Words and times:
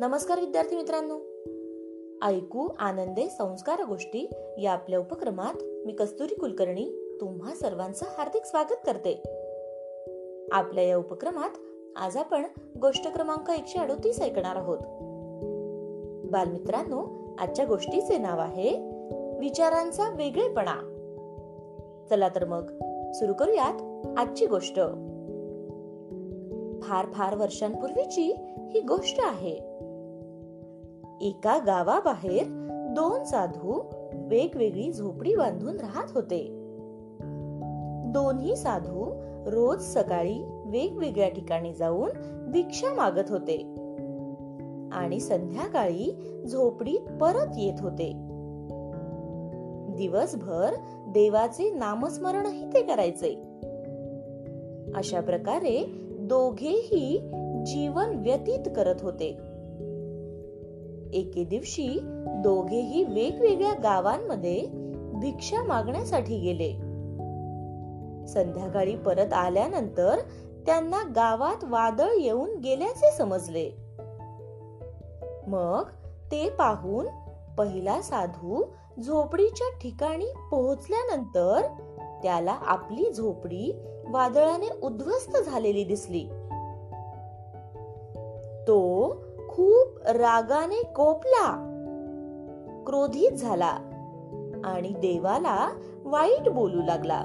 नमस्कार 0.00 0.40
विद्यार्थी 0.40 0.76
मित्रांनो. 0.76 1.18
ऐकू 2.26 2.68
आनंदे 2.78 3.28
संस्कार 3.28 3.84
गोष्टी 3.84 4.30
या 4.58 4.72
आपल्या 4.72 4.98
उपक्रमात 4.98 5.62
मी 5.86 5.92
कस्तुरी 5.92 6.34
कुलकर्णी 6.34 7.18
तुम्हा 7.20 7.54
सर्वांचं 7.54 8.06
हार्दिक 8.18 8.44
स्वागत 8.44 8.76
करते. 8.86 9.22
आपल्या 10.52 10.84
या 10.84 10.96
उपक्रमात 10.96 11.50
आज 11.96 12.16
आपण 12.16 12.46
गोष्ट 12.80 13.08
क्रमांक 13.08 13.50
एकशे 13.50 13.78
अडोतीस 13.78 14.20
ऐकणार 14.20 14.56
आहोत. 14.56 14.78
बालमित्रांनो 16.30 17.34
आजच्या 17.38 17.64
गोष्टीचे 17.64 18.18
नाव 18.18 18.38
आहे 18.38 18.70
विचारांचा 19.38 20.08
वेगळेपणा. 20.16 20.76
चला 22.10 22.28
तर 22.28 22.44
मग 22.44 22.70
सुरू 23.12 23.32
करूयात 23.32 24.06
आजची 24.18 24.46
गोष्ट. 24.46 24.76
फार 26.82 27.06
फार 27.12 27.36
वर्षांपूर्वीची 27.36 28.34
ही 28.70 28.80
गोष्ट 28.80 29.20
आहे. 29.20 29.70
एका 31.20 31.58
गावाबाहेर 31.58 32.44
दोन 32.90 33.24
साधू 33.24 33.82
वेगवेगळी 34.14 34.92
झोपडी 34.92 35.34
बांधून 35.34 35.76
राहत 35.76 36.06
होते. 36.14 36.48
दोन्ही 38.12 38.56
साधू 38.56 39.12
रोज 39.50 39.82
सकाळी 39.82 40.44
वेगवेगळ्या 40.66 41.28
ठिकाणी 41.28 41.74
जाऊन 41.74 42.10
भिक्षा 42.52 42.94
मागत 42.94 43.30
होते 43.30 43.56
आणि 44.92 45.20
संध्याकाळी 45.20 46.32
झोपडीत 46.46 47.00
परत 47.00 47.58
येत 47.58 47.80
होते. 47.80 48.12
दिवसभर 49.96 50.74
देवाचे 51.08 51.70
नामस्मरणही 51.70 52.66
ते 52.66 52.82
करायचे. 52.82 53.34
अशा 54.94 55.20
प्रकारे 55.20 55.84
दोघेही 56.20 57.18
जीवन 57.66 58.10
व्यतीत 58.16 58.70
करत 58.76 59.02
होते. 59.02 59.36
एके 61.14 61.44
दिवशी 61.44 61.98
दोघेही 62.26 63.04
वेगवेगळ्या 63.04 63.74
गावांमध्ये 63.82 64.66
भिक्षा 65.14 65.62
मागण्यासाठी 65.62 66.38
गेले. 66.38 66.72
संध्याकाळी 68.26 68.96
परत 68.96 69.32
आल्यानंतर 69.32 70.18
त्यांना 70.66 71.02
गावात 71.16 71.64
वादळ 71.64 72.08
येऊन 72.20 72.56
गेल्याचे 72.56 73.10
समजले. 73.10 73.70
मग 75.46 75.82
ते 76.32 76.50
पाहून 76.50 77.06
पहिला 77.58 78.02
साधू 78.02 78.64
झोपडीच्या 79.06 79.78
ठिकाणी 79.78 80.26
पोहोचल्यानंतर 80.50 81.60
त्याला 82.22 82.52
आपली 82.52 83.12
झोपडी 83.12 83.82
वादळाने 84.08 84.68
उद्ध्वस्त 84.82 85.36
झालेली 85.36 85.84
दिसली. 85.84 86.28
तो 88.68 89.10
खूप 89.50 90.08
रागाने 90.08 90.82
कोपला. 90.82 91.66
क्रोधित 92.86 93.32
झाला 93.32 93.78
आणि 94.64 94.88
देवाला 94.88 95.68
वाईट 96.04 96.48
बोलू 96.48 96.82
लागला. 96.82 97.20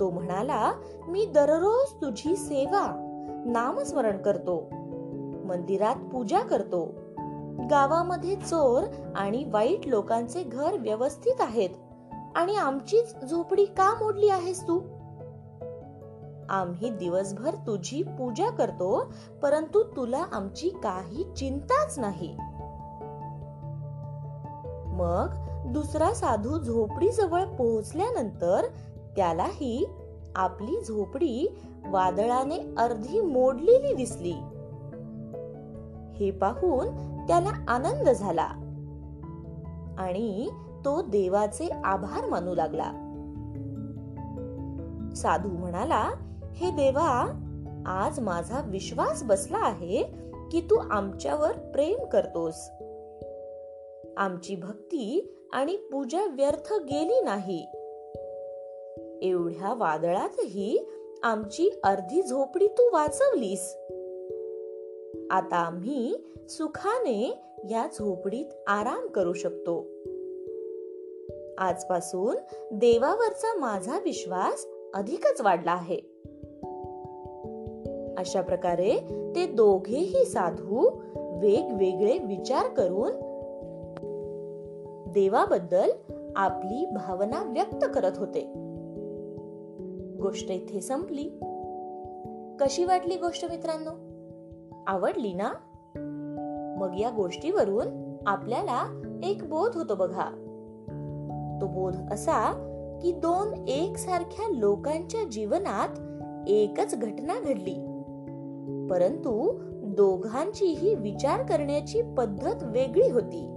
तो 0.00 0.10
म्हणाला 0.10 0.72
मी 1.08 1.26
दररोज 1.26 1.92
तुझी 2.02 2.36
सेवा 2.36 2.84
नामस्मरण 3.46 4.16
करतो 4.16 4.68
मंदिरात 5.44 5.96
पूजा 6.12 6.40
करतो. 6.40 6.84
गावामध्ये 7.70 8.36
चोर 8.36 8.82
आणि 9.16 9.44
वाईट 9.44 9.86
लोकांचे 9.86 10.42
घर 10.42 10.76
व्यवस्थित 10.78 11.40
आहेत 11.40 11.70
आणि 12.34 12.56
आमचीच 12.56 13.14
झोपडी 13.30 13.64
का 13.64 13.94
मोडली 13.94 14.28
आहेस 14.28 14.62
तू? 14.62 14.80
आम्ही 16.48 16.90
दिवसभर 16.90 17.54
तुझी 17.54 18.02
पूजा 18.02 18.50
करतो 18.50 19.12
परंतु 19.42 19.82
तुला 19.82 20.24
आमची 20.32 20.68
काही 20.68 21.24
चिंताच 21.36 21.98
नाही. 21.98 22.36
मग 24.86 25.28
दुसरा 25.72 26.14
साधू 26.14 26.58
झोपडी 26.58 27.10
जवळ 27.10 27.44
पोहोचल्यानंतर 27.44 28.66
त्यालाही 29.16 29.86
आपली 30.36 30.80
झोपडी 30.88 31.56
वादळाने 31.86 32.74
अर्धी 32.78 33.20
मोडलेली 33.20 33.94
दिसली. 33.94 34.34
हे 36.16 36.30
पाहून 36.30 36.86
त्याला 37.26 37.50
आनंद 37.68 38.08
झाला 38.08 38.48
आणि 39.98 40.48
तो 40.84 41.02
देवाचे 41.02 41.68
आभार 41.84 42.28
मानू 42.28 42.54
लागला. 42.54 42.92
साधू 45.16 45.48
म्हणाला 45.48 46.10
हे 46.54 46.70
देवा 46.70 47.40
आज 47.86 48.20
माझा 48.20 48.60
विश्वास 48.66 49.22
बसला 49.22 49.56
आहे 49.56 50.02
की 50.52 50.60
तू 50.60 50.76
आमच्यावर 50.90 51.52
प्रेम 51.52 52.04
करतोस. 52.04 52.68
आमची 54.16 54.56
भक्ती 54.56 55.34
आणि 55.52 55.76
पूजा 55.76 56.26
व्यर्थ 56.26 56.72
गेली 56.72 57.20
नाही. 57.20 57.66
एवढ्या 59.22 59.74
वादळातही 59.74 60.88
आमची 61.22 61.70
अर्धी 61.84 62.22
झोपडी 62.22 62.66
तू 62.66 62.82
वाचवलीस. 62.92 63.76
आता 65.30 65.56
आम्ही 65.56 66.24
सुखाने 66.48 67.42
या 67.70 67.86
झोपडीत 67.94 68.46
आराम 68.66 69.06
करू 69.06 69.32
शकतो. 69.32 69.80
आजपासून 71.58 72.36
देवावरचा 72.72 73.54
माझा 73.58 73.98
विश्वास 73.98 74.66
अधिकच 74.94 75.40
वाढला 75.40 75.72
आहे. 75.72 76.13
अशा 78.18 78.40
प्रकारे 78.40 78.96
ते 79.36 79.46
दोघेही 79.46 80.24
साधू 80.24 80.90
वेगवेगळे 81.40 82.18
विचार 82.18 82.68
करून 82.68 83.10
देवाबद्दल 85.12 85.90
आपली 86.36 86.86
भावना 86.86 87.42
व्यक्त 87.42 87.86
करत 87.94 88.12
होते. 88.16 88.52
गोष्ट 90.22 90.50
इथे 90.50 90.80
संपली. 90.80 91.30
कशी 92.60 92.84
वाटली 92.84 93.16
गोष्ट 93.16 93.44
मित्रांनो? 93.50 93.90
आवडली 94.86 95.34
ना? 95.34 95.52
मग 96.78 97.00
या 97.00 97.10
गोष्टीवरून 97.10 98.16
आपल्याला 98.26 99.02
एक 99.24 99.48
बोध 99.48 99.76
होतो 99.76 99.94
बघा. 99.94 100.30
तो 101.60 101.66
बोध 101.66 101.96
असा 102.12 102.52
की 103.02 103.12
दोन 103.12 103.68
एकसारख्या 103.68 104.48
लोकांच्या 104.48 105.20
जीवनात 105.24 105.88
एकच 106.48 106.94
घटना 106.94 107.40
घडली. 107.40 107.93
परंतु 108.90 109.58
दोघांचीही 109.94 110.94
विचार 110.94 111.42
करण्याची 111.42 112.02
पद्धत 112.02 112.62
वेगळी 112.62 113.10
होती. 113.10 113.50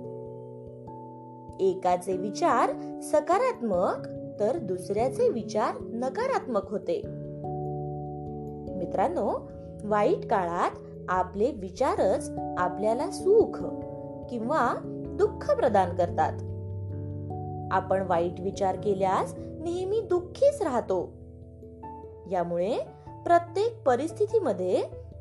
एकाचे 1.60 2.18
विचार 2.18 3.00
सकारात्मक 3.02 4.08
तर 4.40 4.58
दुसऱ्याचे 4.58 5.30
विचार 5.30 5.82
नकारात्मक 5.82 6.72
होते. 6.72 7.02
मित्रांनो 8.76 9.52
वाईट 9.84 10.30
काळात 10.30 10.72
आपले 11.10 11.52
विचारच 11.52 12.32
आपल्याला 12.58 13.12
सुख 13.12 13.64
किंवा 14.30 14.76
दुःख 15.18 15.52
प्रदान 15.56 15.96
करतात. 15.96 16.34
आपण 17.72 18.02
वाईट 18.08 18.40
विचार 18.40 18.76
केल्यास 18.84 19.36
नेहमी 19.38 20.02
दुःखीच 20.02 20.62
राहतो. 20.62 21.14
यामुळे 22.32 22.78
प्रत्येक 23.26 23.84
परिस्थितीमध्ये 23.86 25.07